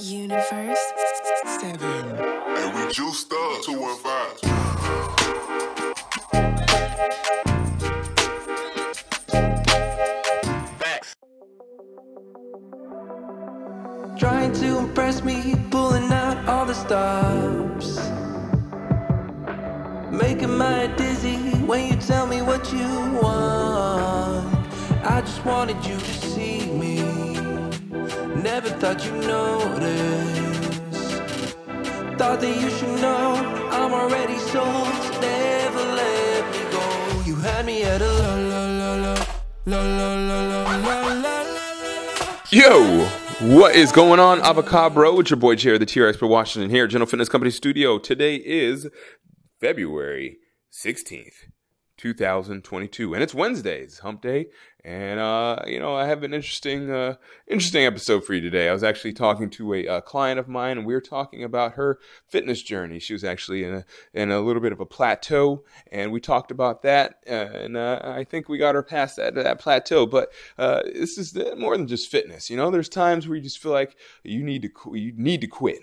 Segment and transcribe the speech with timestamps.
[0.00, 0.92] Universe
[1.60, 1.78] 7.
[1.80, 4.50] And we juiced up 215.
[10.78, 11.14] Facts.
[14.18, 17.98] Trying to impress me, pulling out all the stops.
[20.10, 21.36] Making my dizzy
[21.66, 22.88] when you tell me what you
[23.22, 24.54] want.
[25.04, 26.13] I just wanted you to see me.
[28.54, 30.38] Never thought you'd notice.
[32.16, 33.34] Thought that you should know
[33.72, 34.94] I'm already sold.
[34.94, 37.22] So never let me go.
[37.26, 39.14] You had me at a la la la la
[39.66, 41.44] la la la la la la.
[42.50, 43.04] Yo,
[43.56, 45.18] what is going on, Avocabro?
[45.18, 47.98] It's your boy Jared, the TR for Washington here, General Fitness Company Studio.
[47.98, 48.86] Today is
[49.60, 50.36] February
[50.72, 51.48] 16th,
[51.96, 54.46] 2022, and it's Wednesdays, hump day.
[54.84, 57.14] And, uh, you know, I have an interesting, uh,
[57.48, 58.68] interesting episode for you today.
[58.68, 61.72] I was actually talking to a, uh client of mine, and we were talking about
[61.74, 62.98] her fitness journey.
[62.98, 66.50] She was actually in a, in a little bit of a plateau, and we talked
[66.50, 67.20] about that.
[67.26, 70.04] Uh, and uh, I think we got her past that, that plateau.
[70.04, 72.50] But uh, this is more than just fitness.
[72.50, 75.40] You know, there's times where you just feel like you need to, qu- you need
[75.40, 75.80] to quit.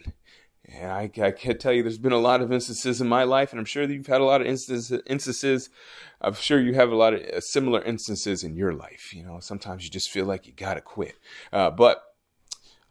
[0.73, 3.51] And I, I can't tell you, there's been a lot of instances in my life,
[3.51, 5.69] and I'm sure that you've had a lot of instances.
[6.21, 9.13] I'm sure you have a lot of uh, similar instances in your life.
[9.13, 11.17] You know, sometimes you just feel like you gotta quit.
[11.51, 12.03] Uh, but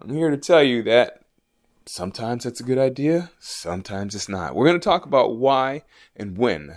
[0.00, 1.20] I'm here to tell you that
[1.86, 4.54] sometimes it's a good idea, sometimes it's not.
[4.54, 5.82] We're going to talk about why
[6.16, 6.76] and when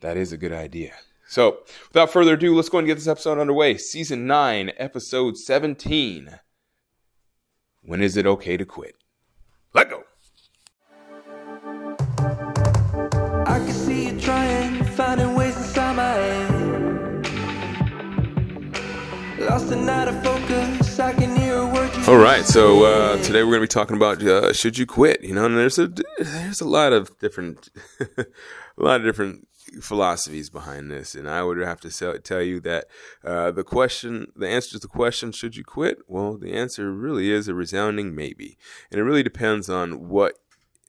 [0.00, 0.92] that is a good idea.
[1.28, 3.78] So, without further ado, let's go and get this episode underway.
[3.78, 6.38] Season 9, Episode 17.
[7.82, 8.94] When is it okay to quit?
[9.74, 10.05] Let go.
[22.08, 25.24] All right, so uh, today we're going to be talking about uh, should you quit?
[25.24, 27.68] You know, and there's a there's a lot of different
[28.16, 28.26] a
[28.76, 29.48] lot of different
[29.80, 32.86] philosophies behind this, and I would have to sell, tell you that
[33.24, 35.98] uh, the question, the answer to the question, should you quit?
[36.06, 38.56] Well, the answer really is a resounding maybe,
[38.90, 40.34] and it really depends on what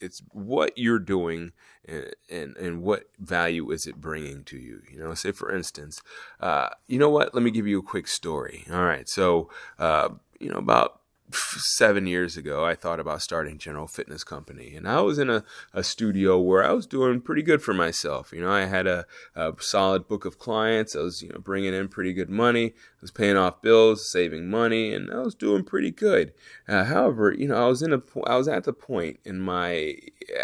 [0.02, 1.52] it's what you're doing
[1.86, 5.14] and, and and what value is it bringing to you you know?
[5.14, 6.02] Say for instance
[6.40, 7.34] uh, you know what?
[7.34, 8.66] Let me give you a quick story.
[8.72, 9.50] All right so
[9.80, 10.10] uh,
[10.40, 11.02] you know about
[11.32, 14.76] seven years ago i thought about starting general fitness company.
[14.76, 15.44] And i was in a,
[15.74, 18.32] a studio where i was doing pretty good for myself.
[18.32, 19.06] You know i had a,
[19.36, 20.96] a solid book of clients.
[20.96, 22.68] I was you know bringing in pretty good money.
[22.68, 26.34] I was paying off bills saving money and i was doing pretty good.
[26.68, 29.96] Uh, however you know i was in a i was at the point in my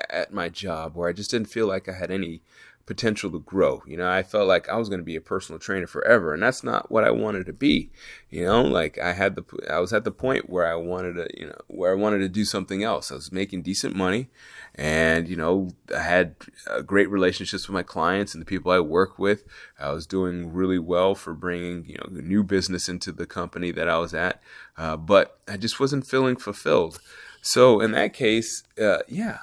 [0.10, 2.42] at my job where i just didn't feel like i had any
[2.86, 3.82] potential to grow.
[3.88, 6.44] You know, I felt like I was going to be a personal trainer forever, and
[6.44, 7.92] that's not what I wanted to be.
[8.30, 11.28] You know, like I had the, I was at the point where I wanted to,
[11.40, 13.12] you know, where I wanted to do something else.
[13.12, 14.30] I was making decent money,
[14.76, 16.36] and you know, I had
[16.70, 19.46] uh, great relationships with my clients and the people I work with.
[19.80, 23.88] I was doing really well for bringing, you know, new business into the company that
[23.88, 24.42] I was at,
[24.78, 27.00] uh, but I just wasn't feeling fulfilled.
[27.42, 29.40] So in that case, uh, yeah,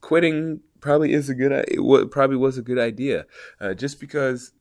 [0.00, 3.24] quitting probably is a good it probably was a good idea
[3.58, 4.52] uh, just because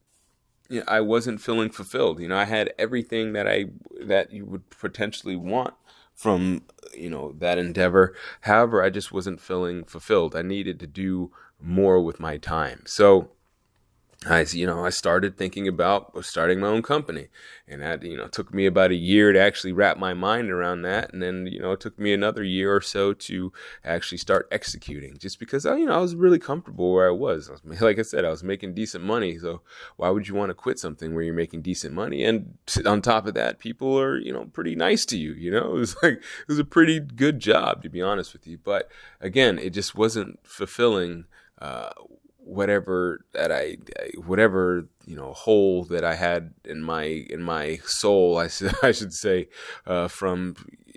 [0.70, 2.22] you know, I wasn't feeling fulfilled.
[2.22, 3.66] You know I had everything that I
[4.00, 5.74] that you would potentially want
[6.16, 6.64] from
[6.94, 8.16] you know that endeavor.
[8.40, 10.34] However I just wasn't feeling fulfilled.
[10.34, 12.84] I needed to do more with my time.
[12.86, 13.32] So
[14.26, 17.28] I, you know, I started thinking about starting my own company,
[17.68, 20.84] and that, you know, took me about a year to actually wrap my mind around
[20.84, 23.52] that, and then, you know, it took me another year or so to
[23.84, 27.50] actually start executing, just because, I, you know, I was really comfortable where I was.
[27.50, 27.82] I was.
[27.82, 29.62] Like I said, I was making decent money, so
[29.98, 32.24] why would you want to quit something where you're making decent money?
[32.24, 35.34] And on top of that, people are, you know, pretty nice to you.
[35.34, 38.48] You know, it was like it was a pretty good job, to be honest with
[38.48, 38.58] you.
[38.58, 41.26] But again, it just wasn't fulfilling.
[41.60, 41.92] Uh,
[42.54, 43.78] whatever that I,
[44.26, 48.92] whatever you know, hole that I had in my in my soul, I should I
[48.92, 49.50] should say,
[49.86, 50.56] uh, from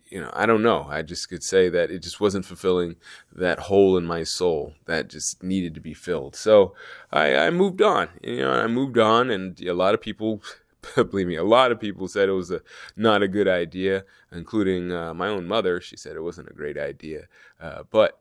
[0.09, 0.87] you know, I don't know.
[0.89, 2.97] I just could say that it just wasn't fulfilling
[3.35, 6.37] that hole in my soul that just needed to be filled.
[6.37, 6.75] So
[7.13, 8.09] I, I moved on.
[8.23, 10.43] You know, I moved on, and a lot of people.
[10.95, 12.61] Believe me, a lot of people said it was a
[12.97, 15.81] not a good idea, including uh, my own mother.
[15.81, 17.27] She said it wasn't a great idea,
[17.61, 18.21] uh, but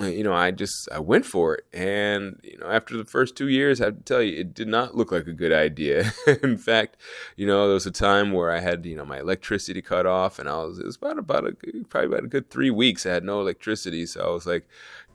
[0.00, 3.48] you know, I just I went for it, and you know, after the first two
[3.48, 6.12] years, I have to tell you, it did not look like a good idea.
[6.42, 6.96] In fact,
[7.36, 10.38] you know, there was a time where I had you know my electricity cut off,
[10.38, 11.52] and I was it was about about a
[11.88, 14.68] probably about a good three weeks I had no electricity, so I was like,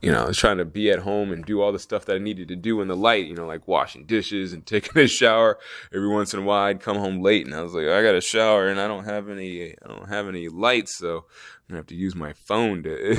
[0.03, 2.17] you know, I was trying to be at home and do all the stuff that
[2.17, 5.07] I needed to do in the light, you know, like washing dishes and taking a
[5.07, 5.57] shower.
[5.93, 8.13] Every once in a while, I'd come home late, and I was like, I got
[8.13, 11.23] a shower, and I don't have any, I don't have any lights, so
[11.69, 13.15] I'm gonna have to use my phone to,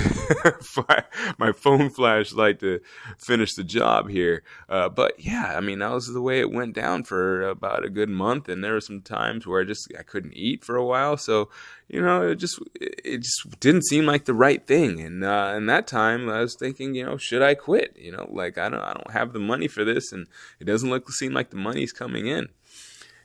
[1.39, 2.81] my phone flashlight to
[3.19, 4.43] finish the job here.
[4.69, 7.91] Uh, but yeah, I mean, that was the way it went down for about a
[7.91, 10.85] good month, and there were some times where I just I couldn't eat for a
[10.85, 11.49] while, so
[11.89, 15.01] you know, it just it just didn't seem like the right thing.
[15.01, 17.97] And uh, in that time, I was thinking, you know, should I quit?
[17.97, 20.27] You know, like I don't I don't have the money for this, and
[20.61, 22.49] it doesn't look seem like the money's coming in.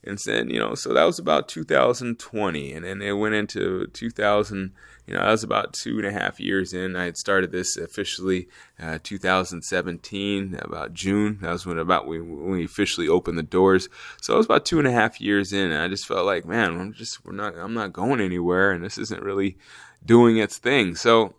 [0.03, 4.73] And then, you know, so that was about 2020, and then it went into 2000
[5.09, 6.95] you know, I was about two and a half years in.
[6.95, 8.47] I had started this officially
[8.79, 11.39] uh, 2017, about June.
[11.41, 13.89] That was when about we, when we officially opened the doors.
[14.21, 16.45] So I was about two and a half years in, and I just felt like,
[16.45, 19.57] man, I'm just we're not I'm not going anywhere, and this isn't really
[20.05, 20.93] doing its thing.
[20.93, 21.33] So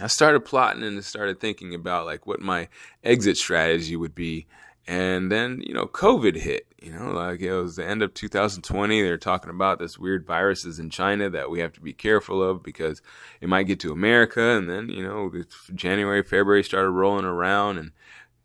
[0.00, 2.68] I started plotting and started thinking about like what my
[3.02, 4.46] exit strategy would be.
[4.88, 9.02] And then, you know, COVID hit, you know, like it was the end of 2020.
[9.02, 12.62] They're talking about this weird viruses in China that we have to be careful of
[12.62, 13.02] because
[13.42, 14.40] it might get to America.
[14.40, 15.30] And then, you know,
[15.74, 17.92] January, February started rolling around and,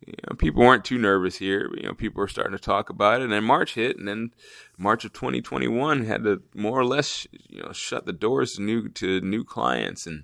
[0.06, 1.72] you know, people weren't too nervous here.
[1.78, 3.24] You know, people were starting to talk about it.
[3.24, 4.32] And then March hit, and then
[4.78, 8.90] March of 2021 had to more or less, you know, shut the doors to new
[8.90, 10.24] to new clients, and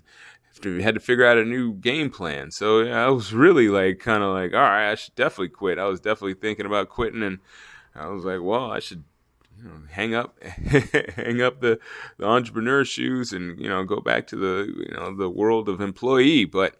[0.65, 2.51] we had to figure out a new game plan.
[2.51, 5.77] So yeah, I was really like kind of like, all right, I should definitely quit.
[5.77, 7.39] I was definitely thinking about quitting, and
[7.95, 9.03] I was like, well, I should
[9.57, 11.79] you know, hang up, hang up the,
[12.17, 15.81] the entrepreneur shoes, and you know, go back to the you know the world of
[15.81, 16.45] employee.
[16.45, 16.75] But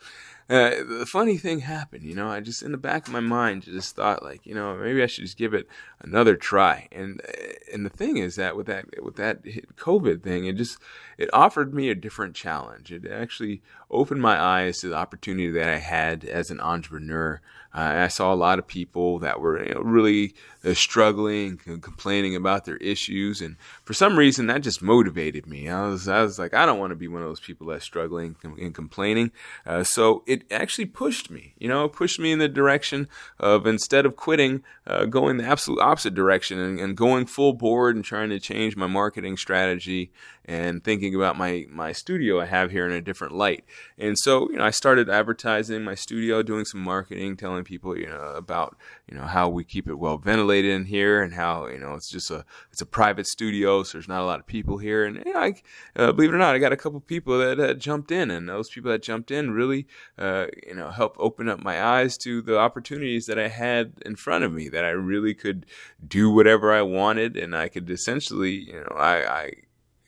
[0.50, 3.64] uh, the funny thing happened, you know, I just in the back of my mind
[3.64, 5.68] just thought like, you know, maybe I should just give it
[6.02, 6.88] another try.
[6.92, 10.80] And uh, and the thing is that with that with that COVID thing, it just
[11.20, 12.92] it offered me a different challenge.
[12.92, 13.62] It actually
[13.92, 17.42] opened my eyes to the opportunity that I had as an entrepreneur.
[17.74, 20.34] Uh, I saw a lot of people that were you know, really
[20.66, 25.70] uh, struggling and complaining about their issues, and for some reason that just motivated me.
[25.70, 27.86] I was I was like, I don't want to be one of those people that's
[27.86, 29.32] struggling and complaining.
[29.66, 33.08] Uh, so it actually pushed me, you know, pushed me in the direction
[33.40, 37.96] of instead of quitting, uh, going the absolute opposite direction and, and going full board
[37.96, 40.12] and trying to change my marketing strategy
[40.50, 43.64] and thinking about my my studio I have here in a different light.
[43.98, 48.08] And so, you know, I started advertising my studio, doing some marketing, telling people, you
[48.08, 48.78] know, about
[49.08, 52.10] you know how we keep it well ventilated in here and how you know it's
[52.10, 55.06] just a it's a private studio, so there's not a lot of people here.
[55.06, 55.54] And you know, I,
[55.96, 58.48] uh, believe it or not, I got a couple people that uh, jumped in, and
[58.48, 62.42] those people that jumped in really, uh, you know, helped open up my eyes to
[62.42, 64.70] the opportunities that I had in front of me.
[64.70, 65.66] That I really could
[66.06, 69.52] do whatever I wanted, and I could essentially, you know, I, I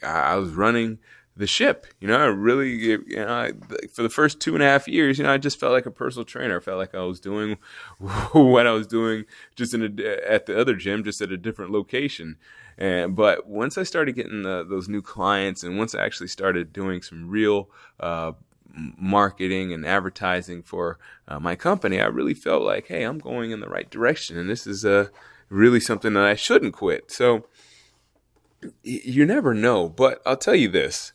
[0.03, 0.99] I was running
[1.35, 1.87] the ship.
[1.99, 3.51] You know, I really, you know, I,
[3.93, 5.91] for the first two and a half years, you know, I just felt like a
[5.91, 6.57] personal trainer.
[6.57, 7.57] I felt like I was doing
[8.31, 9.25] what I was doing
[9.55, 12.37] just in a, at the other gym, just at a different location.
[12.77, 16.73] And but once I started getting the, those new clients, and once I actually started
[16.73, 17.69] doing some real
[17.99, 18.33] uh,
[18.73, 20.97] marketing and advertising for
[21.27, 24.49] uh, my company, I really felt like, hey, I'm going in the right direction, and
[24.49, 25.07] this is uh,
[25.49, 27.11] really something that I shouldn't quit.
[27.11, 27.45] So
[28.83, 29.89] you never know.
[29.89, 31.13] But I'll tell you this: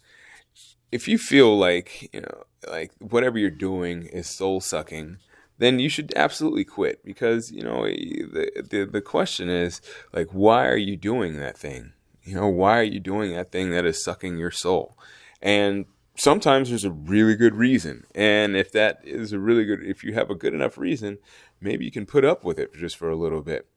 [0.96, 5.18] if you feel like you know, like whatever you're doing is soul sucking,
[5.58, 9.82] then you should absolutely quit because you know the, the the question is
[10.12, 11.92] like, why are you doing that thing?
[12.22, 14.98] You know, why are you doing that thing that is sucking your soul?
[15.42, 15.84] And
[16.16, 18.04] sometimes there's a really good reason.
[18.14, 21.18] And if that is a really good, if you have a good enough reason,
[21.60, 23.68] maybe you can put up with it just for a little bit.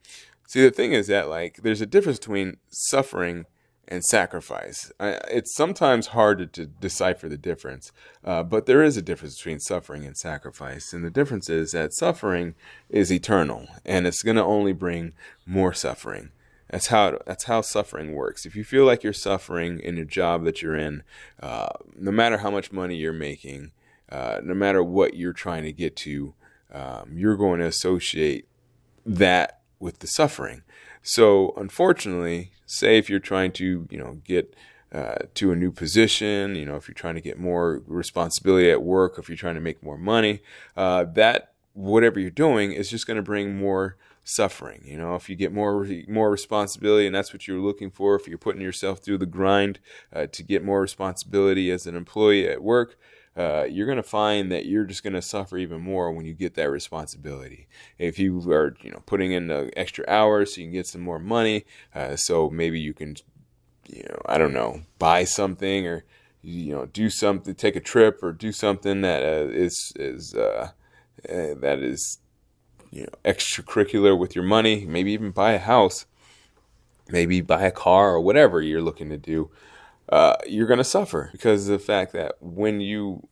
[0.47, 3.45] See, the thing is that like there's a difference between suffering
[3.89, 4.91] and sacrifice.
[5.00, 7.91] it's sometimes hard to, to, decipher the difference,
[8.24, 10.93] uh, but there is a difference between suffering and sacrifice.
[10.93, 12.53] And the difference is that suffering
[12.89, 15.13] is eternal, and it's going to only bring
[15.46, 16.29] more suffering.
[16.69, 18.46] That's how that's how suffering works.
[18.46, 21.01] If you feel like you're suffering in your job that you're in,
[21.41, 23.72] uh, no matter how much money you're making,
[24.12, 26.36] uh, no matter what you're trying to get to,
[26.72, 28.48] um, you're going to associate
[29.03, 30.62] that with the suffering.
[31.01, 34.56] So unfortunately, say if you're trying to, you know, get
[34.91, 38.82] uh, to a new position, you know, if you're trying to get more responsibility at
[38.82, 40.41] work, if you're trying to make more money,
[40.75, 44.82] uh, that whatever you're doing is just going to bring more suffering.
[44.86, 48.27] You know, if you get more more responsibility, and that's what you're looking for, if
[48.27, 49.79] you're putting yourself through the grind
[50.13, 52.98] uh, to get more responsibility as an employee at work,
[53.38, 56.33] uh, you're going to find that you're just going to suffer even more when you
[56.33, 57.67] get that responsibility.
[57.98, 61.01] If you are, you know, putting in the extra hours so you can get some
[61.01, 63.15] more money, uh, so maybe you can,
[63.88, 66.03] you know, I don't know, buy something or
[66.41, 70.71] you know do something, take a trip, or do something that uh, is is uh,
[71.27, 72.19] uh, that is
[72.91, 74.86] you know extracurricular with your money.
[74.86, 76.05] Maybe even buy a house,
[77.09, 79.50] maybe buy a car or whatever you're looking to do.
[80.11, 83.27] Uh, you're going to suffer because of the fact that when you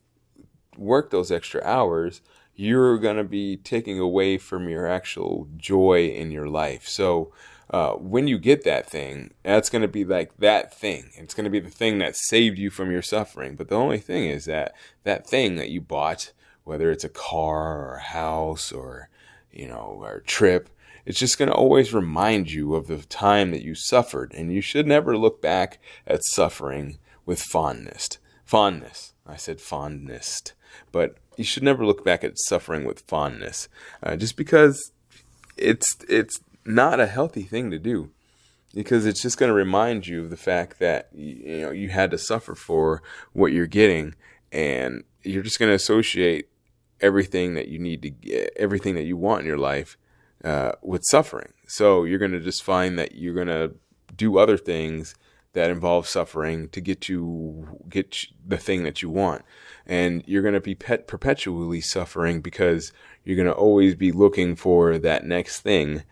[0.77, 2.21] work those extra hours,
[2.55, 6.87] you're going to be taking away from your actual joy in your life.
[6.87, 7.31] So
[7.69, 11.11] uh, when you get that thing, that's going to be like that thing.
[11.15, 13.55] It's going to be the thing that saved you from your suffering.
[13.55, 16.31] But the only thing is that that thing that you bought,
[16.63, 19.09] whether it's a car or a house or
[19.51, 20.69] you know or a trip,
[21.07, 24.59] it's just going to always remind you of the time that you suffered, and you
[24.59, 28.17] should never look back at suffering with fondness.
[28.43, 29.13] Fondness.
[29.25, 30.41] I said fondness,
[30.91, 33.69] but you should never look back at suffering with fondness,
[34.03, 34.91] uh, just because
[35.55, 38.11] it's it's not a healthy thing to do
[38.73, 42.11] because it's just going to remind you of the fact that you know you had
[42.11, 44.13] to suffer for what you're getting
[44.51, 46.49] and you're just going to associate
[46.99, 49.97] everything that you need to get everything that you want in your life
[50.43, 53.73] uh, with suffering so you're going to just find that you're going to
[54.15, 55.15] do other things
[55.53, 59.43] that involve suffering to get you get the thing that you want
[59.85, 62.91] and you're going to be pet perpetually suffering because
[63.23, 66.03] you're going to always be looking for that next thing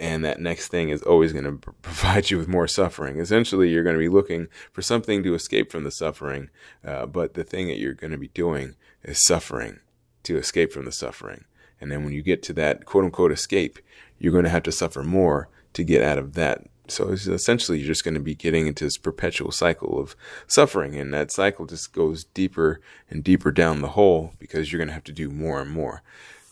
[0.00, 3.18] and that next thing is always going to provide you with more suffering.
[3.18, 6.50] Essentially, you're going to be looking for something to escape from the suffering,
[6.84, 9.80] uh, but the thing that you're going to be doing is suffering
[10.24, 11.44] to escape from the suffering.
[11.84, 13.78] And then when you get to that quote unquote escape,
[14.18, 16.62] you're going to have to suffer more to get out of that.
[16.88, 20.96] So essentially, you're just going to be getting into this perpetual cycle of suffering.
[20.96, 24.94] And that cycle just goes deeper and deeper down the hole because you're going to
[24.94, 26.02] have to do more and more.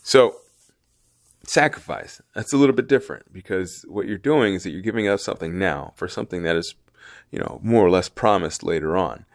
[0.03, 0.35] So
[1.47, 2.21] sacrifice.
[2.35, 5.57] That's a little bit different because what you're doing is that you're giving up something
[5.57, 6.75] now for something that is,
[7.31, 9.25] you know, more or less promised later on.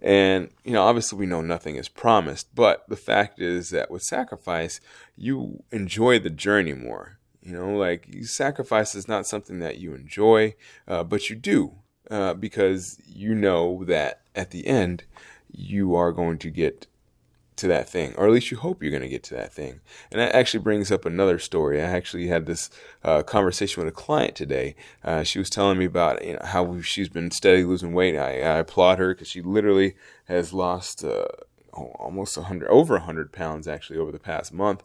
[0.00, 4.02] And, you know, obviously we know nothing is promised, but the fact is that with
[4.02, 4.80] sacrifice,
[5.16, 7.18] you enjoy the journey more.
[7.42, 10.54] You know, like sacrifice is not something that you enjoy,
[10.86, 11.76] uh, but you do
[12.10, 15.04] uh, because you know that at the end
[15.50, 16.86] you are going to get
[17.56, 19.80] to that thing, or at least you hope you're going to get to that thing.
[20.10, 21.80] And that actually brings up another story.
[21.80, 22.70] I actually had this
[23.02, 24.76] uh, conversation with a client today.
[25.02, 28.16] Uh, she was telling me about you know, how she's been steadily losing weight.
[28.16, 29.94] I, I applaud her because she literally
[30.26, 31.26] has lost uh,
[31.72, 34.82] almost 100, over 100 pounds actually over the past month.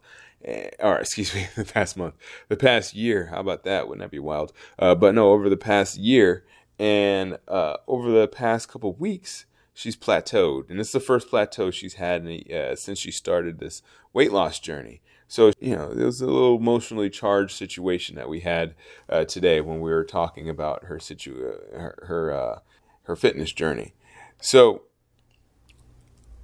[0.47, 2.15] Uh, or excuse me, the past month,
[2.47, 3.27] the past year.
[3.27, 3.87] How about that?
[3.87, 4.53] Wouldn't that be wild?
[4.79, 6.45] Uh, but no, over the past year
[6.79, 11.95] and uh, over the past couple weeks, she's plateaued, and it's the first plateau she's
[11.95, 13.81] had in, uh, since she started this
[14.13, 15.01] weight loss journey.
[15.27, 18.75] So you know, it was a little emotionally charged situation that we had
[19.09, 21.35] uh, today when we were talking about her situ
[21.73, 22.59] her her, uh,
[23.03, 23.93] her fitness journey.
[24.41, 24.83] So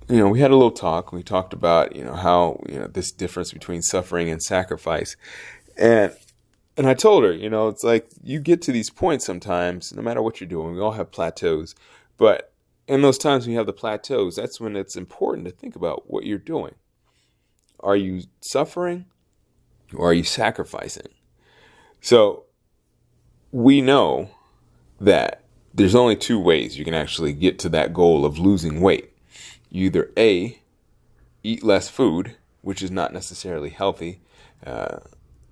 [0.10, 1.12] you know, we had a little talk.
[1.12, 5.18] We talked about you know how you know this difference between suffering and sacrifice,
[5.78, 6.16] and
[6.78, 10.02] and I told her, you know, it's like you get to these points sometimes, no
[10.02, 10.76] matter what you're doing.
[10.76, 11.76] We all have plateaus,
[12.18, 12.54] but
[12.88, 16.10] in those times when you have the plateaus, that's when it's important to think about
[16.10, 16.76] what you're doing.
[17.80, 19.06] Are you suffering
[19.94, 21.10] or are you sacrificing?
[22.02, 22.46] So
[23.52, 24.30] we know
[25.00, 29.12] that there's only two ways you can actually get to that goal of losing weight.
[29.70, 30.60] You either A,
[31.44, 34.22] eat less food, which is not necessarily healthy,
[34.66, 35.00] uh,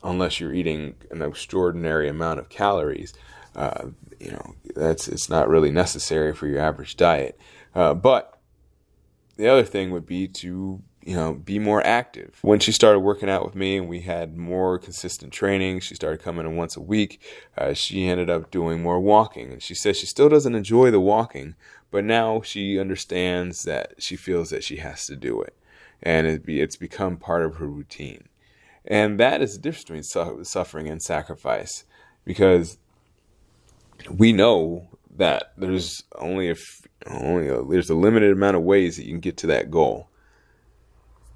[0.04, 3.14] unless you're eating an extraordinary amount of calories,
[3.56, 3.88] uh,
[4.20, 7.40] you know, that's it's not really necessary for your average diet.
[7.74, 8.40] Uh, but
[9.38, 12.40] the other thing would be to you know be more active.
[12.42, 16.22] When she started working out with me and we had more consistent training, she started
[16.22, 17.22] coming in once a week.
[17.58, 21.00] Uh, she ended up doing more walking, and she says she still doesn't enjoy the
[21.00, 21.56] walking,
[21.92, 25.56] but now she understands that she feels that she has to do it,
[26.02, 28.28] and it be, it's become part of her routine.
[28.88, 31.86] And that is the difference between su- suffering and sacrifice,
[32.24, 32.78] because
[34.10, 34.88] we know
[35.18, 36.56] that there's only a
[37.08, 40.10] only a, there's a limited amount of ways that you can get to that goal.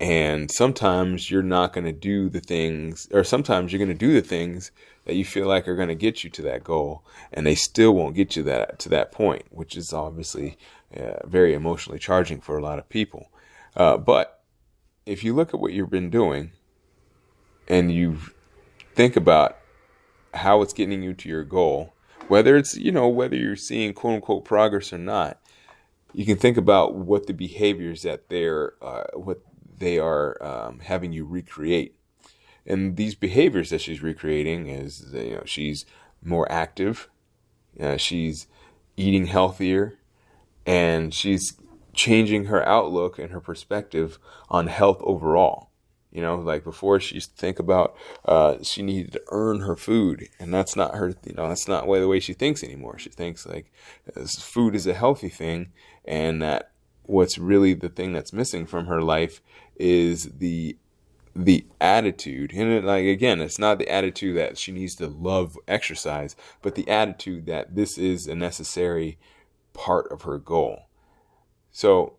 [0.02, 4.14] And sometimes you're not going to do the things, or sometimes you're going to do
[4.14, 4.72] the things
[5.04, 7.94] that you feel like are going to get you to that goal, and they still
[7.94, 10.58] won't get you that to that point, which is obviously
[10.96, 13.30] uh, very emotionally charging for a lot of people.
[13.76, 14.42] Uh, but
[15.06, 16.52] if you look at what you've been doing,
[17.68, 18.18] and you
[18.96, 19.58] think about
[20.34, 21.94] how it's getting you to your goal,
[22.30, 25.40] whether it's you know whether you're seeing quote unquote progress or not
[26.14, 29.42] you can think about what the behaviors that they're uh, what
[29.78, 31.96] they are um, having you recreate
[32.66, 35.86] and these behaviors that she's recreating is you know she's
[36.24, 37.10] more active
[37.80, 38.48] uh, she's
[38.98, 39.98] eating healthier
[40.66, 41.54] and she's
[41.94, 44.20] changing her outlook and her perspective
[44.50, 45.69] on health overall.
[46.12, 49.76] You know, like before she used to think about uh, she needed to earn her
[49.76, 51.10] food, and that's not her.
[51.24, 52.98] You know, that's not the way she thinks anymore.
[52.98, 53.72] She thinks like
[54.40, 55.72] food is a healthy thing,
[56.06, 56.72] and that
[57.04, 59.42] what's really the thing that's missing from her life
[59.78, 60.78] is the
[61.36, 65.58] the attitude and it, like again it's not the attitude that she needs to love
[65.68, 69.18] exercise but the attitude that this is a necessary
[69.74, 70.88] part of her goal
[71.72, 72.19] so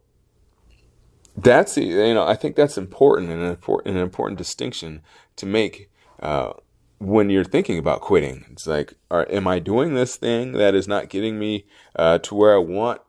[1.43, 5.03] that's you know I think that's important and an important an important distinction
[5.37, 6.53] to make uh,
[6.99, 8.45] when you're thinking about quitting.
[8.51, 11.67] It's like, are, am I doing this thing that is not getting me
[11.97, 13.01] uh, to where I want?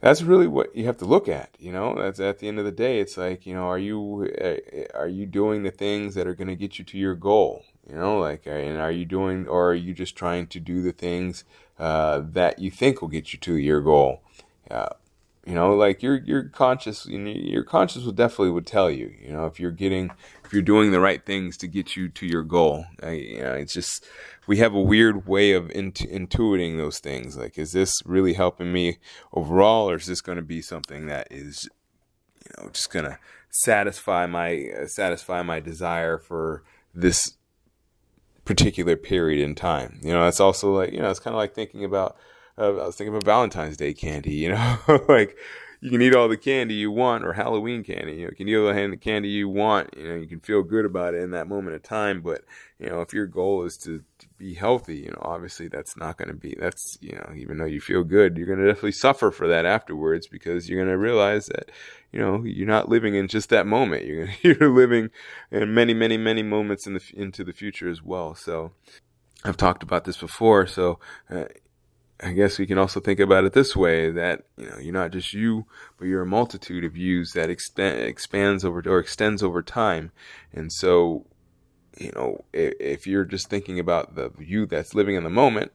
[0.00, 1.56] That's really what you have to look at.
[1.58, 3.00] You know, that's at the end of the day.
[3.00, 6.48] It's like, you know, are you uh, are you doing the things that are going
[6.48, 7.64] to get you to your goal?
[7.88, 10.92] You know, like, and are you doing, or are you just trying to do the
[10.92, 11.44] things
[11.78, 14.22] uh, that you think will get you to your goal?
[14.70, 14.88] Uh,
[15.46, 19.14] you know, like your your conscious, your conscious will definitely would tell you.
[19.20, 20.10] You know, if you're getting,
[20.44, 22.86] if you're doing the right things to get you to your goal.
[23.02, 24.06] I, you know, it's just
[24.46, 27.36] we have a weird way of intu- intuiting those things.
[27.36, 28.98] Like, is this really helping me
[29.34, 31.68] overall, or is this going to be something that is,
[32.44, 33.18] you know, just going to
[33.50, 36.62] satisfy my uh, satisfy my desire for
[36.94, 37.34] this
[38.46, 40.00] particular period in time?
[40.02, 42.16] You know, it's also like you know, it's kind of like thinking about
[42.58, 45.36] uh, I was thinking about Valentine's Day candy, you know, like
[45.84, 48.48] you can eat all the candy you want or Halloween candy, you know, you can
[48.48, 51.32] eat all the candy you want, you know, you can feel good about it in
[51.32, 52.22] that moment of time.
[52.22, 52.42] But,
[52.78, 56.16] you know, if your goal is to, to be healthy, you know, obviously that's not
[56.16, 58.92] going to be, that's, you know, even though you feel good, you're going to definitely
[58.92, 61.70] suffer for that afterwards because you're going to realize that,
[62.12, 64.06] you know, you're not living in just that moment.
[64.06, 65.10] You're, you're living
[65.50, 68.34] in many, many, many moments in the, into the future as well.
[68.34, 68.72] So,
[69.44, 71.44] I've talked about this before, so uh,
[72.24, 75.10] I guess we can also think about it this way that you know you're not
[75.10, 75.66] just you,
[75.98, 80.10] but you're a multitude of yous that expand, expands over or extends over time,
[80.52, 81.26] and so
[81.98, 85.72] you know if, if you're just thinking about the you that's living in the moment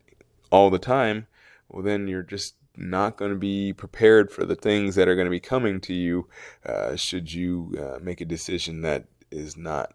[0.49, 1.27] all the time,
[1.67, 5.27] well then you're just not going to be prepared for the things that are going
[5.27, 6.27] to be coming to you
[6.65, 9.93] uh, should you uh, make a decision that is not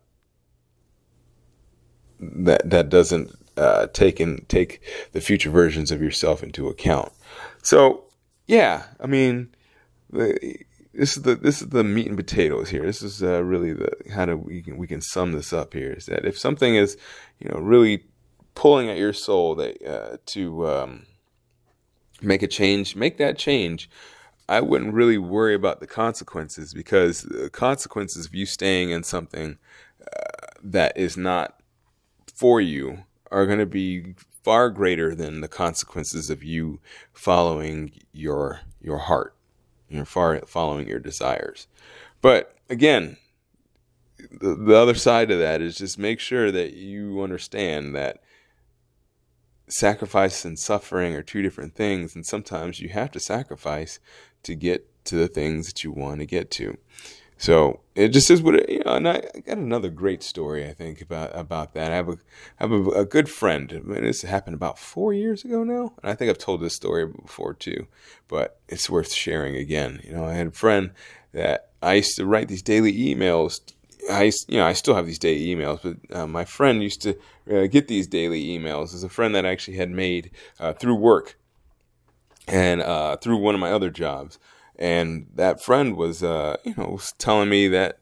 [2.20, 4.80] that that doesn't uh, take and take
[5.12, 7.12] the future versions of yourself into account.
[7.62, 8.04] So,
[8.46, 9.54] yeah, I mean,
[10.10, 12.84] this is the this is the meat and potatoes here.
[12.84, 15.92] This is uh, really the how do we can we can sum this up here
[15.92, 16.96] is that if something is
[17.38, 18.04] you know really
[18.54, 21.06] pulling at your soul that uh, to um,
[22.22, 23.90] make a change, make that change.
[24.46, 29.56] I wouldn't really worry about the consequences because the consequences of you staying in something
[30.00, 31.58] uh, that is not
[32.34, 36.78] for you are going to be far greater than the consequences of you
[37.12, 39.34] following your your heart,
[39.90, 41.66] know, far following your desires.
[42.22, 43.16] But again,
[44.30, 48.22] the, the other side of that is just make sure that you understand that
[49.66, 53.98] sacrifice and suffering are two different things, and sometimes you have to sacrifice
[54.44, 56.78] to get to the things that you want to get to.
[57.44, 58.94] So it just is what it, you know.
[58.94, 61.92] And I, got another great story I think about about that.
[61.92, 62.12] I have a
[62.58, 63.70] I have a, a good friend.
[63.70, 66.74] I mean, this happened about four years ago now, and I think I've told this
[66.74, 67.86] story before too,
[68.28, 70.00] but it's worth sharing again.
[70.04, 70.92] You know, I had a friend
[71.32, 73.60] that I used to write these daily emails.
[74.10, 77.18] I you know I still have these daily emails, but uh, my friend used to
[77.52, 78.92] uh, get these daily emails.
[78.92, 81.38] There's a friend that I actually had made uh, through work
[82.48, 84.38] and uh, through one of my other jobs
[84.76, 87.98] and that friend was uh, you know was telling me that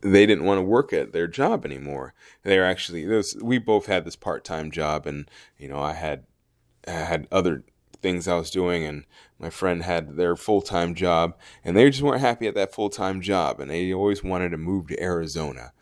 [0.00, 2.12] they didn't want to work at their job anymore.
[2.42, 5.94] They were actually was, we both had this part time job, and you know I
[5.94, 6.24] had
[6.86, 7.64] I had other
[8.02, 9.04] things I was doing, and
[9.38, 12.90] my friend had their full time job, and they just weren't happy at that full
[12.90, 15.72] time job, and they always wanted to move to Arizona.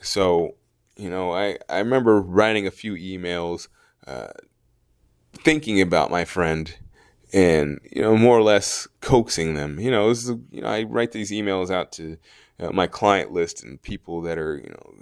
[0.00, 0.56] So
[0.96, 3.68] you know I I remember writing a few emails,
[4.06, 4.28] uh,
[5.34, 6.76] thinking about my friend
[7.32, 9.78] and you know more or less coaxing them.
[9.78, 12.16] You know, is, you know i write these emails out to
[12.58, 14.94] uh, my client list and people that are you know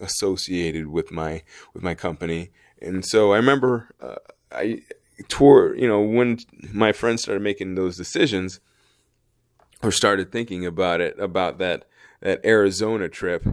[0.00, 1.42] associated with my
[1.74, 2.50] with my company.
[2.80, 4.16] And so i remember uh,
[4.50, 4.82] i
[5.28, 6.38] toward you know when
[6.72, 8.60] my friends started making those decisions
[9.82, 11.84] or started thinking about it about that
[12.20, 13.44] that arizona trip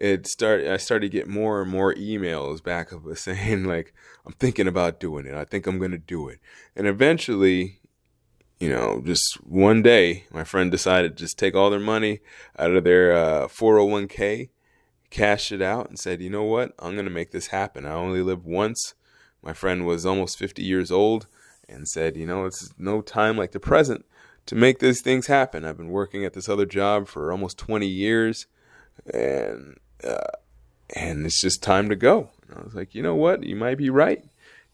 [0.00, 3.92] it started I started to get more and more emails back of us saying like
[4.24, 5.34] I'm thinking about doing it.
[5.34, 6.38] I think I'm going to do it.
[6.76, 7.80] And eventually,
[8.60, 12.20] you know, just one day my friend decided to just take all their money
[12.58, 14.50] out of their uh, 401k,
[15.10, 16.72] cash it out and said, "You know what?
[16.78, 17.84] I'm going to make this happen.
[17.84, 18.94] I only live once."
[19.42, 21.26] My friend was almost 50 years old
[21.68, 24.04] and said, "You know, it's no time like the present
[24.46, 25.64] to make these things happen.
[25.64, 28.46] I've been working at this other job for almost 20 years,
[29.12, 30.38] and uh,
[30.94, 32.30] and it's just time to go.
[32.48, 33.44] And I was like, you know what?
[33.44, 34.24] You might be right.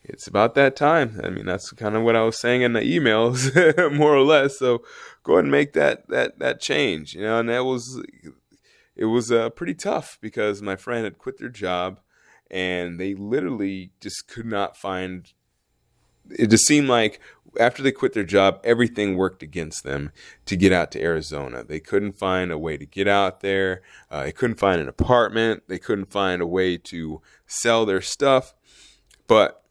[0.05, 1.21] It's about that time.
[1.25, 3.55] I mean, that's kind of what I was saying in the emails,
[3.97, 4.59] more or less.
[4.59, 4.83] So
[5.23, 7.39] go ahead and make that that that change, you know.
[7.39, 8.03] And that was
[8.97, 12.01] it was uh, pretty tough because my friend had quit their job,
[12.51, 15.33] and they literally just could not find.
[16.31, 17.19] It just seemed like
[17.59, 20.13] after they quit their job, everything worked against them
[20.47, 21.65] to get out to Arizona.
[21.65, 23.83] They couldn't find a way to get out there.
[24.11, 25.65] Uh, they couldn't find an apartment.
[25.69, 28.55] They couldn't find a way to sell their stuff.
[29.27, 29.63] But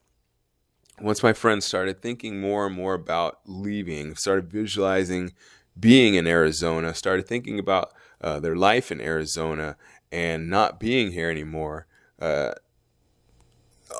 [1.00, 5.32] once my friends started thinking more and more about leaving, started visualizing
[5.78, 9.76] being in Arizona, started thinking about uh, their life in Arizona
[10.12, 11.86] and not being here anymore,
[12.20, 12.52] uh,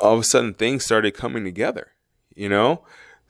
[0.01, 1.93] all of a sudden things started coming together,
[2.35, 2.85] you know?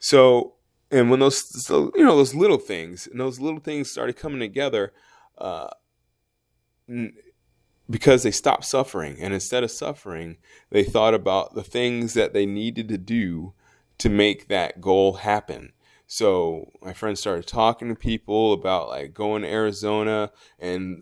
[0.05, 0.53] So,
[0.91, 4.93] and when those, you know, those little things and those little things started coming together,
[5.39, 5.69] uh,
[7.89, 9.17] because they stopped suffering.
[9.19, 10.37] And instead of suffering,
[10.69, 13.53] they thought about the things that they needed to do
[13.97, 15.73] to make that goal happen.
[16.05, 21.01] So my friends started talking to people about like going to Arizona and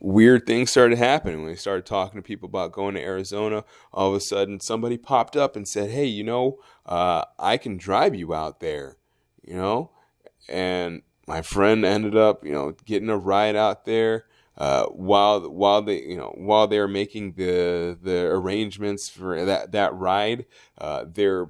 [0.00, 3.64] weird things started happening when we started talking to people about going to Arizona.
[3.92, 7.76] All of a sudden, somebody popped up and said, "Hey, you know, uh, I can
[7.76, 8.96] drive you out there,"
[9.44, 9.90] you know,
[10.48, 14.26] and my friend ended up, you know, getting a ride out there.
[14.56, 19.94] Uh, while while they you know while they're making the the arrangements for that that
[19.94, 20.46] ride,
[20.78, 21.46] uh, their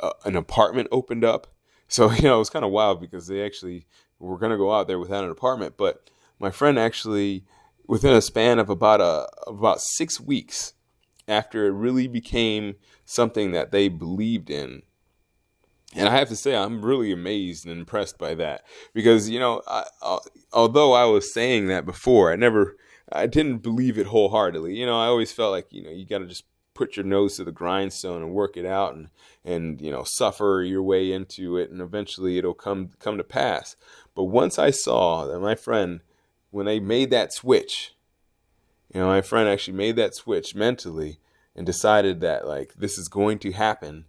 [0.00, 1.46] uh, an apartment opened up.
[1.92, 3.84] So you know it was kind of wild because they actually
[4.20, 7.44] were going to go out there without an apartment, but my friend actually
[7.90, 10.74] within a span of about a about six weeks
[11.26, 14.82] after it really became something that they believed in
[15.96, 18.62] and I have to say, I'm really amazed and impressed by that
[18.94, 20.18] because, you know, I, I,
[20.52, 22.76] although I was saying that before, I never,
[23.10, 24.76] I didn't believe it wholeheartedly.
[24.76, 27.36] You know, I always felt like, you know, you got to just put your nose
[27.36, 29.08] to the grindstone and work it out and,
[29.44, 33.74] and, you know, suffer your way into it and eventually it'll come, come to pass.
[34.14, 36.02] But once I saw that my friend,
[36.50, 37.94] when they made that switch,
[38.92, 41.18] you know, my friend actually made that switch mentally
[41.54, 44.06] and decided that like this is going to happen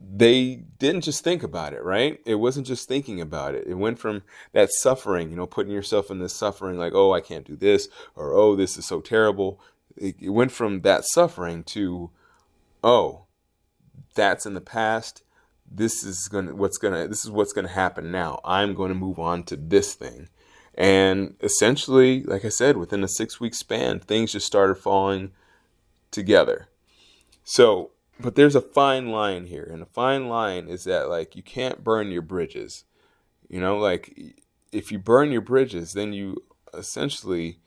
[0.00, 2.20] they didn't just think about it, right?
[2.24, 3.66] It wasn't just thinking about it.
[3.66, 7.20] It went from that suffering, you know, putting yourself in this suffering, like, oh, I
[7.20, 9.60] can't do this, or oh, this is so terrible.
[9.96, 12.10] It, it went from that suffering to,
[12.84, 13.24] oh,
[14.14, 15.22] that's in the past.
[15.70, 18.40] This is gonna what's gonna this is what's gonna happen now.
[18.44, 20.28] I'm to move on to this thing,
[20.78, 25.32] and essentially, like I said, within a six week span, things just started falling
[26.10, 26.68] together.
[27.44, 31.42] So but there's a fine line here and a fine line is that like you
[31.42, 32.84] can't burn your bridges
[33.48, 34.34] you know like
[34.72, 36.36] if you burn your bridges then you
[36.74, 37.58] essentially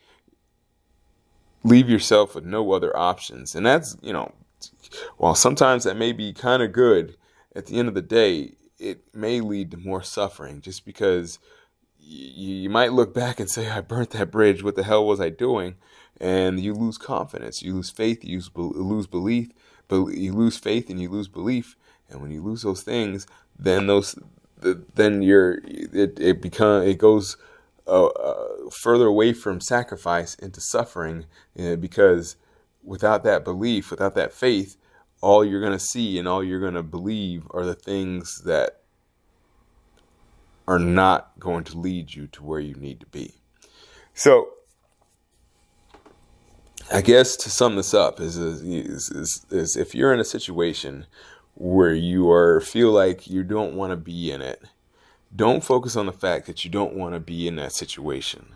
[1.64, 4.32] leave yourself with no other options and that's you know
[5.18, 7.16] while sometimes that may be kind of good
[7.56, 11.40] at the end of the day it may lead to more suffering just because
[12.02, 14.64] you, you might look back and say i burnt that bridge.
[14.64, 15.76] What the hell was i doing?
[16.20, 17.62] And you lose confidence.
[17.62, 18.24] You lose faith.
[18.24, 19.50] You lose belief
[19.92, 21.76] you lose faith and you lose belief,
[22.10, 24.16] and when you lose those things, then those
[24.96, 27.38] then you're it it become it goes
[27.88, 31.26] uh, uh, further away from sacrifice into suffering
[31.80, 32.36] because
[32.84, 34.78] without that belief, without that faith,
[35.20, 38.81] all you're going to see and all you're going to believe are the things that
[40.72, 43.34] are not going to lead you to where you need to be.
[44.14, 44.52] So
[46.90, 51.08] I guess to sum this up is, is, is, is if you're in a situation
[51.56, 54.64] where you are feel like you don't want to be in it,
[55.36, 58.56] don't focus on the fact that you don't want to be in that situation.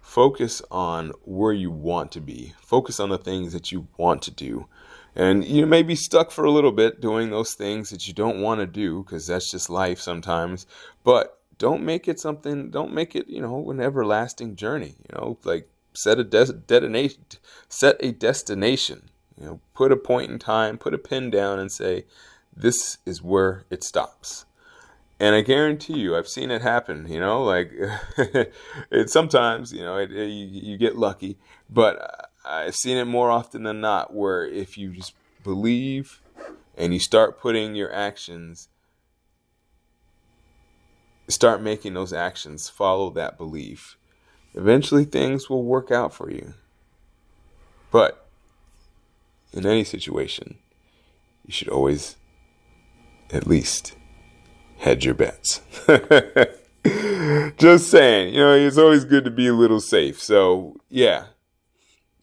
[0.00, 2.54] Focus on where you want to be.
[2.62, 4.66] Focus on the things that you want to do.
[5.14, 8.40] And you may be stuck for a little bit doing those things that you don't
[8.40, 10.66] want to do because that's just life sometimes.
[11.04, 14.94] But don't make it something, don't make it, you know, an everlasting journey.
[15.08, 17.22] You know, like set a des- detonation,
[17.68, 19.10] set a destination.
[19.38, 22.06] You know, put a point in time, put a pin down, and say,
[22.56, 24.46] "This is where it stops."
[25.20, 27.06] And I guarantee you, I've seen it happen.
[27.06, 27.70] You know, like
[28.90, 31.36] it sometimes, you know, it, it, you, you get lucky,
[31.68, 34.14] but I've seen it more often than not.
[34.14, 35.12] Where if you just
[35.44, 36.22] believe
[36.74, 38.69] and you start putting your actions
[41.30, 43.96] start making those actions follow that belief
[44.54, 46.54] Eventually, things will work out for you.
[47.90, 48.26] But
[49.52, 50.58] in any situation,
[51.46, 52.16] you should always
[53.32, 53.94] at least
[54.78, 55.60] hedge your bets.
[57.58, 60.20] Just saying, you know, it's always good to be a little safe.
[60.20, 61.26] So yeah,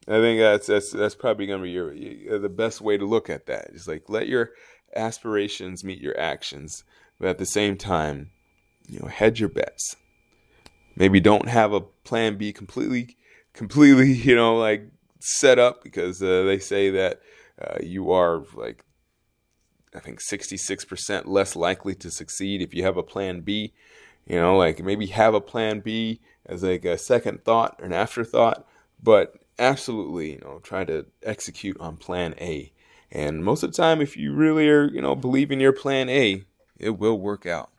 [0.07, 3.29] I think that's that's that's probably gonna be your, your the best way to look
[3.29, 3.69] at that.
[3.73, 4.51] It's like let your
[4.95, 6.83] aspirations meet your actions,
[7.19, 8.31] but at the same time,
[8.87, 9.95] you know, hedge your bets.
[10.95, 13.17] Maybe don't have a plan B completely,
[13.53, 17.21] completely, you know, like set up because uh, they say that
[17.61, 18.83] uh, you are like
[19.95, 23.73] I think 66% less likely to succeed if you have a plan B.
[24.25, 27.93] You know, like maybe have a plan B as like a second thought or an
[27.93, 28.67] afterthought,
[29.01, 32.71] but absolutely, you know, try to execute on plan A.
[33.09, 36.09] And most of the time, if you really are, you know, believe in your plan
[36.09, 36.43] A,
[36.77, 37.69] it will work out.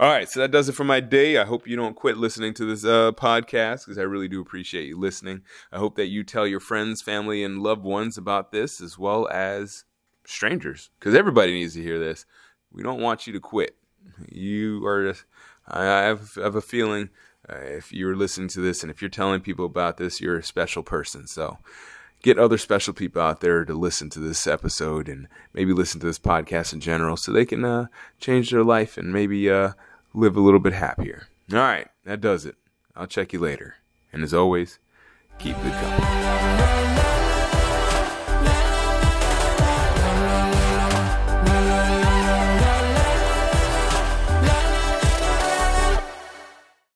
[0.00, 1.36] All right, so that does it for my day.
[1.36, 4.86] I hope you don't quit listening to this uh, podcast because I really do appreciate
[4.86, 5.42] you listening.
[5.70, 9.28] I hope that you tell your friends, family, and loved ones about this as well
[9.28, 9.84] as
[10.24, 12.24] strangers because everybody needs to hear this.
[12.72, 13.76] We don't want you to quit.
[14.26, 15.26] You are just,
[15.68, 17.10] I have, I have a feeling
[17.46, 20.42] uh, if you're listening to this and if you're telling people about this, you're a
[20.42, 21.26] special person.
[21.26, 21.58] So
[22.22, 26.06] get other special people out there to listen to this episode and maybe listen to
[26.06, 29.72] this podcast in general so they can uh, change their life and maybe uh,
[30.14, 31.28] live a little bit happier.
[31.52, 32.56] All right, that does it.
[32.94, 33.76] I'll check you later.
[34.12, 34.78] And as always,
[35.38, 36.89] keep good company.